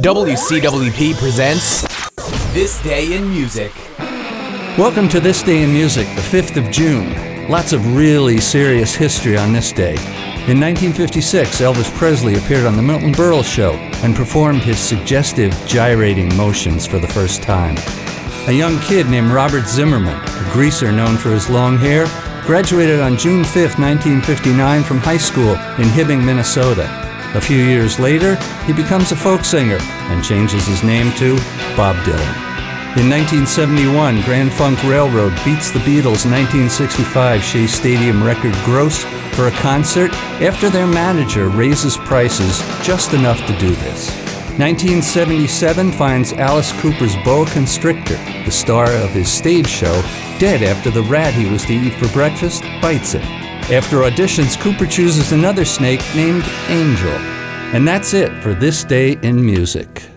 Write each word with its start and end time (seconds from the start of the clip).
WCWP 0.00 1.16
presents 1.16 1.82
This 2.54 2.82
Day 2.82 3.14
in 3.14 3.28
Music. 3.28 3.70
Welcome 4.78 5.06
to 5.10 5.20
This 5.20 5.42
Day 5.42 5.62
in 5.62 5.70
Music, 5.70 6.06
the 6.16 6.22
5th 6.22 6.56
of 6.56 6.72
June. 6.72 7.50
Lots 7.50 7.74
of 7.74 7.94
really 7.94 8.40
serious 8.40 8.94
history 8.94 9.36
on 9.36 9.52
this 9.52 9.70
day. 9.70 9.96
In 10.48 10.58
1956, 10.58 11.60
Elvis 11.60 11.94
Presley 11.98 12.36
appeared 12.36 12.64
on 12.64 12.76
The 12.76 12.82
Milton 12.82 13.12
Berle 13.12 13.44
Show 13.44 13.72
and 14.02 14.16
performed 14.16 14.62
his 14.62 14.78
suggestive 14.78 15.52
gyrating 15.66 16.34
motions 16.38 16.86
for 16.86 16.98
the 16.98 17.08
first 17.08 17.42
time. 17.42 17.76
A 18.48 18.52
young 18.52 18.80
kid 18.80 19.08
named 19.08 19.30
Robert 19.30 19.66
Zimmerman, 19.66 20.18
a 20.18 20.50
greaser 20.54 20.90
known 20.90 21.18
for 21.18 21.28
his 21.28 21.50
long 21.50 21.76
hair, 21.76 22.06
graduated 22.46 23.00
on 23.00 23.18
June 23.18 23.44
5, 23.44 23.78
1959 23.78 24.84
from 24.84 24.98
high 24.98 25.18
school 25.18 25.52
in 25.52 25.88
Hibbing, 25.90 26.24
Minnesota. 26.24 27.01
A 27.34 27.40
few 27.40 27.56
years 27.56 27.98
later, 27.98 28.36
he 28.66 28.74
becomes 28.74 29.10
a 29.10 29.16
folk 29.16 29.42
singer 29.42 29.78
and 29.80 30.22
changes 30.22 30.66
his 30.66 30.82
name 30.82 31.10
to 31.12 31.36
Bob 31.74 31.96
Dylan. 32.04 32.52
In 32.98 33.08
1971, 33.08 34.20
Grand 34.20 34.52
Funk 34.52 34.82
Railroad 34.84 35.32
beats 35.42 35.70
the 35.70 35.78
Beatles' 35.78 36.28
1965 36.28 37.42
Shea 37.42 37.66
Stadium 37.66 38.22
record 38.22 38.52
gross 38.66 39.04
for 39.34 39.46
a 39.46 39.50
concert 39.62 40.12
after 40.42 40.68
their 40.68 40.86
manager 40.86 41.48
raises 41.48 41.96
prices 41.96 42.58
just 42.84 43.14
enough 43.14 43.38
to 43.46 43.58
do 43.58 43.70
this. 43.76 44.10
1977 44.58 45.90
finds 45.92 46.34
Alice 46.34 46.78
Cooper's 46.82 47.16
boa 47.24 47.46
constrictor, 47.46 48.16
the 48.44 48.50
star 48.50 48.92
of 48.92 49.08
his 49.08 49.32
stage 49.32 49.68
show, 49.68 50.02
dead 50.38 50.62
after 50.62 50.90
the 50.90 51.02
rat 51.04 51.32
he 51.32 51.48
was 51.48 51.64
to 51.64 51.72
eat 51.72 51.94
for 51.94 52.08
breakfast 52.08 52.62
bites 52.82 53.14
it. 53.14 53.41
After 53.72 54.00
auditions, 54.00 54.60
Cooper 54.60 54.84
chooses 54.86 55.32
another 55.32 55.64
snake 55.64 56.02
named 56.14 56.44
Angel. 56.68 57.08
And 57.72 57.88
that's 57.88 58.12
it 58.12 58.30
for 58.42 58.52
this 58.52 58.84
day 58.84 59.12
in 59.22 59.42
music. 59.42 60.11